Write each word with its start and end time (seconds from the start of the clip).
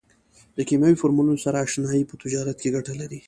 د 0.57 0.59
کیمیاوي 0.69 0.99
فورمولونو 1.01 1.43
سره 1.45 1.57
اشنایي 1.65 2.03
په 2.07 2.15
تجارت 2.23 2.57
کې 2.61 2.73
ګټه 2.75 2.93
لري. 3.01 3.19